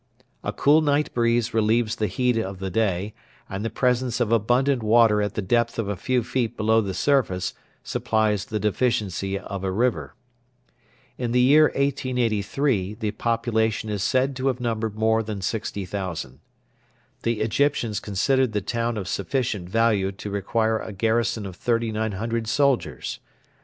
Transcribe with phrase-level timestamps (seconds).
[0.43, 3.13] A cool night breeze relieves the heat of the day,
[3.47, 6.95] and the presence of abundant water at the depth of a few feet below the
[6.95, 10.15] surface supplies the deficiency of a river.
[11.19, 16.39] In the year 1883 the population is said to have numbered more than 60,000.
[17.21, 23.19] The Egyptians considered the town of sufficient value to require a garrison of 3,900 soldiers.